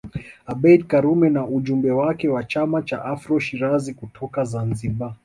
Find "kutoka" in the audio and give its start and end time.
3.93-4.43